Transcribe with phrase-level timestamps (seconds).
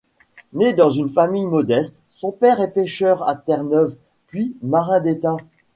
[0.53, 5.37] Né dans une famille modeste, son père est pêcheur à Terre-Neuve, puis marin d'État.